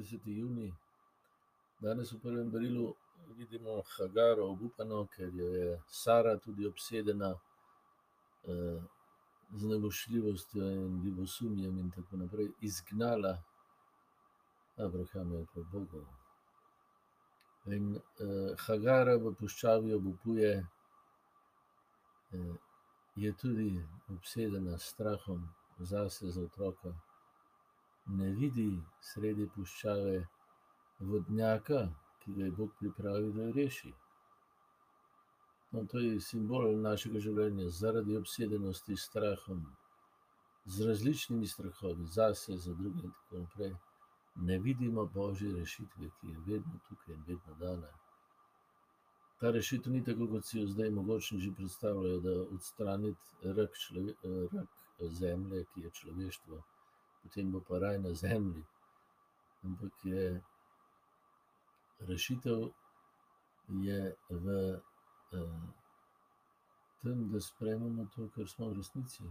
30. 0.00 0.26
juni. 0.26 0.74
Danes 1.80 2.12
v 2.12 2.20
prvem 2.20 2.50
berilu 2.50 2.94
vidimo 3.36 3.82
Hagaro 3.96 4.46
obupano, 4.48 5.06
ker 5.12 5.28
jo 5.34 5.48
je 5.54 5.80
Sara 5.88 6.38
tudi 6.38 6.64
obsedena 6.66 7.34
z 9.52 9.68
nevoščljivostjo 9.72 10.70
in 10.70 11.02
ljubosumjem 11.04 11.78
in 11.82 11.90
tako 11.90 12.16
naprej 12.22 12.48
izgnala 12.60 13.34
Abrahama 14.78 15.42
pred 15.52 15.68
Bogom. 15.72 16.08
In 17.66 17.92
Hagara 18.64 19.18
v 19.20 19.34
puščavi 19.36 19.92
obupuje, 20.00 20.54
je 23.20 23.36
tudi 23.36 23.68
obsedena 24.16 24.78
s 24.78 24.94
strahom 24.94 25.44
zase, 25.78 26.32
za 26.32 26.48
otroka. 26.48 26.96
Ne 28.18 28.30
vidi 28.34 28.68
sredi 29.12 29.46
puščave 29.54 30.14
vodnjaka, 31.10 31.82
ki 32.20 32.32
ga 32.36 32.44
je 32.44 32.54
Bog 32.56 32.72
pripravil, 32.78 33.32
da 33.32 33.42
jo 33.42 33.52
reši. 33.56 33.92
No, 35.72 35.84
to 35.86 36.02
je 36.02 36.16
simbol 36.20 36.66
našega 36.82 37.22
življenja. 37.22 37.68
Zaradi 37.70 38.16
obsedenosti 38.18 38.96
s 38.96 39.06
strahom, 39.10 39.62
z 40.66 40.88
različnimi 40.88 41.46
strahovi, 41.46 42.06
zase, 42.16 42.56
za 42.58 42.74
druge 42.74 43.06
in 43.06 43.12
tako 43.20 43.44
naprej, 43.44 43.76
ne 44.50 44.58
vidimo 44.58 45.06
božje 45.14 45.52
rešitve, 45.54 46.10
ki 46.18 46.32
je 46.32 46.42
vedno 46.48 46.80
tukaj 46.88 47.14
in 47.14 47.22
vedno 47.28 47.54
dana. 47.62 47.92
Ta 49.40 49.50
rešitev 49.50 49.92
ni 49.92 50.02
tako, 50.04 50.26
kot 50.34 50.44
si 50.44 50.58
jo 50.58 50.66
zdaj 50.66 50.90
mogočneži 50.98 51.54
predstavljajo, 51.56 52.20
da 52.26 52.34
odstraniti 52.42 53.54
rak 53.56 53.78
rak 54.52 54.76
zemlje, 55.20 55.64
ki 55.72 55.86
je 55.86 55.90
človeštvo, 56.00 56.62
potem 57.22 57.50
bo 57.50 57.60
pa 57.60 57.78
raj 57.78 57.98
na 57.98 58.14
zemlji. 58.14 58.64
Ampak 59.64 60.04
je 60.04 60.42
rešitev 62.00 62.70
je 63.68 64.16
v 64.30 64.46
tem, 67.02 67.28
da 67.32 67.40
sprejmemo 67.40 68.06
to, 68.14 68.28
kar 68.34 68.48
smo 68.48 68.68
v 68.68 68.76
resnici. 68.76 69.24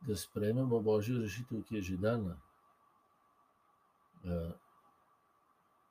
Da 0.00 0.16
sprejmemo 0.16 0.80
božjo 0.80 1.20
rešitev, 1.22 1.62
ki 1.64 1.76
je 1.76 1.82
že 1.82 1.96
dana. 1.96 2.36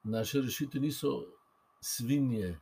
Naša 0.04 0.42
rešitev 0.42 0.82
niso 0.82 1.26
svinje, 1.82 2.60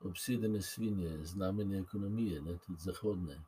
obsedene 0.00 0.62
svinje, 0.62 1.24
znamenje 1.24 1.78
ekonomije, 1.78 2.42
ne, 2.42 2.58
tudi 2.58 2.80
zahodne, 2.80 3.44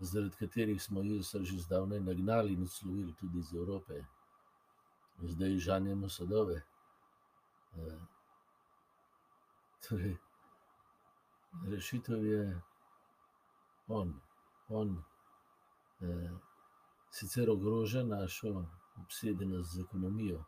zaradi 0.00 0.36
katerih 0.36 0.82
smo 0.82 1.02
Jezusa 1.02 1.44
že 1.44 1.58
zdavnaj 1.58 2.00
nagnali 2.00 2.52
in 2.52 2.62
odslovili 2.62 3.14
tudi 3.20 3.38
iz 3.38 3.54
Evrope. 3.54 4.04
Zdaj 5.22 5.58
žanjemo 5.58 6.08
sadove. 6.08 6.62
Torej 9.88 10.16
rešitev 11.68 12.24
je 12.26 12.60
on. 13.88 14.20
On 14.68 15.02
sicer 17.10 17.50
ogroža 17.50 18.02
našo 18.02 18.64
obsedenost 18.96 19.74
z 19.74 19.80
ekonomijo, 19.80 20.44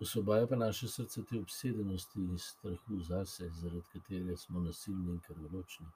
osvobaja 0.00 0.46
pa 0.46 0.56
naše 0.56 0.88
srce 0.88 1.24
te 1.24 1.38
obsedenosti 1.38 2.20
in 2.20 2.38
strahu 2.38 3.00
zase, 3.00 3.50
zaradi 3.50 3.82
katere 3.92 4.36
smo 4.36 4.60
nasilni 4.60 5.12
in 5.12 5.20
krvoločni. 5.20 5.86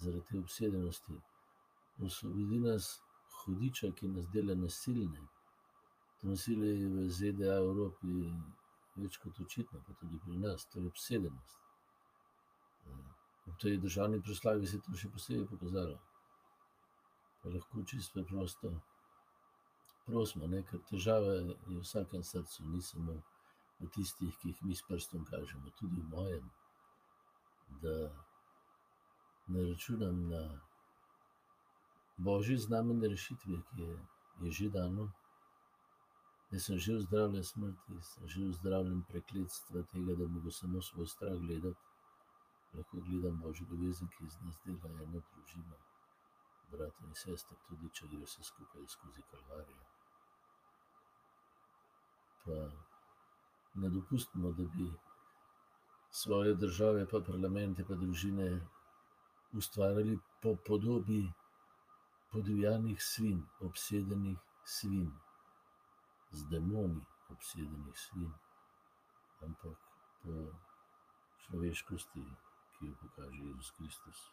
Zaradi 0.00 0.24
te 0.30 0.38
obsedenosti. 0.38 1.20
Osvobodi 2.02 2.58
nas 2.60 2.88
hudiča, 3.44 3.92
ki 3.96 4.08
nas 4.08 4.26
dela 4.32 4.54
nasilne. 4.54 5.26
To 6.20 6.28
nasilje 6.28 6.72
je 6.80 6.88
v 6.88 7.08
ZDA, 7.10 7.58
Evropi 7.60 8.16
več 8.96 9.18
kot 9.22 9.38
očitno, 9.40 9.82
pa 9.86 9.94
tudi 10.00 10.18
pri 10.24 10.38
nas. 10.38 10.66
To 10.72 10.80
je 10.80 10.86
obsedenost. 10.86 11.60
V 13.46 13.54
tej 13.60 13.78
državni 13.78 14.22
proslavi 14.22 14.66
se 14.66 14.76
je 14.76 14.82
to 14.86 14.96
še 14.96 15.10
posebej 15.12 15.46
pokazalo. 15.50 16.00
Pa 17.42 17.52
lahko 17.52 17.84
čisto 17.84 18.22
preprosto 18.22 18.72
prosimo, 20.06 20.48
ne, 20.48 20.62
ker 20.68 20.80
težava 20.88 21.34
je 21.36 21.56
v 21.66 21.80
vsakem 21.82 22.24
srcu, 22.24 22.64
ni 22.72 22.80
samo 22.82 23.18
v 23.80 23.88
tistih, 23.92 24.32
ki 24.40 24.52
jih 24.52 24.62
mi 24.64 24.76
s 24.76 24.84
prstom 24.88 25.24
kažemo, 25.28 25.72
tudi 25.80 26.00
v 26.00 26.08
mojem. 26.12 26.48
Da 27.82 27.94
ne 29.46 29.64
računam 29.70 30.28
na 30.28 30.60
božje 32.16 32.58
znamenje 32.58 33.08
rešitve, 33.08 33.56
ki 33.70 33.82
je, 33.82 33.98
je 34.42 34.50
že 34.50 34.70
dano. 34.70 35.12
Jaz 36.50 36.64
sem 36.64 36.78
že 36.78 36.96
ozdravljen 36.96 37.44
smrti, 37.44 38.02
sem 38.02 38.28
že 38.28 38.48
ozdravljen 38.48 39.02
prekletstva 39.08 39.82
tega, 39.92 40.14
da 40.14 40.28
moram 40.28 40.50
samo 40.50 40.82
svoj 40.82 41.06
strah 41.06 41.38
gledati. 41.38 41.80
Lahko 42.74 43.00
gledam 43.00 43.40
božjo 43.40 43.66
ljubezen, 43.70 44.08
ki 44.08 44.24
iz 44.24 44.36
nas 44.42 44.58
dela 44.64 45.02
eno 45.02 45.20
družino. 45.30 45.76
Brata 46.70 47.04
in 47.06 47.14
sester, 47.14 47.58
tudi 47.68 47.90
če 47.90 48.08
gre 48.08 48.24
vse 48.24 48.42
skupaj 48.42 48.86
skozi 48.88 49.22
kalvarijo. 49.30 49.84
Pa 52.44 52.58
ne 53.74 53.90
dopustimo, 53.90 54.52
da 54.52 54.64
bi 54.76 54.90
svoje 56.10 56.54
države 56.54 57.06
pa 57.10 57.20
parlamente 57.20 57.84
pa 57.84 57.94
družine 57.94 58.60
ustvarjali 59.54 60.18
po 60.42 60.56
podobi 60.66 61.32
podivjanih 62.32 63.02
svinj, 63.02 63.40
obsedenih 63.60 64.38
svinj. 64.64 65.10
Z 66.30 66.48
demoni 66.50 67.04
obsedenih 67.30 67.98
svinj. 67.98 68.32
Ampak 69.42 69.78
po 70.22 70.34
človeškosti, 71.44 72.24
ki 72.74 72.86
jo 72.86 72.94
pokaže 73.02 73.44
Jezus 73.44 73.70
Kristus. 73.76 74.24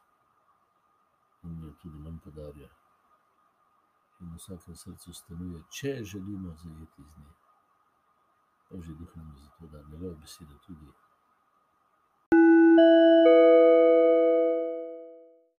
In 1.43 1.61
jo 1.61 1.73
tudi 1.81 1.99
nam 1.99 2.19
podarja. 2.19 2.69
In 4.21 4.33
v 4.33 4.37
vsakem 4.37 4.75
srcu 4.75 5.13
stanuje, 5.13 5.63
če 5.69 5.93
želimo 6.03 6.55
zajeti 6.63 7.03
z 7.03 7.21
nje. 7.21 7.33
Božji 8.71 8.95
duh 8.95 9.15
nam 9.15 9.31
je 9.35 9.41
za 9.43 9.49
to 9.59 9.67
dan, 9.67 9.89
njegova 9.91 10.15
beseda 10.15 10.57
tudi. 10.65 10.89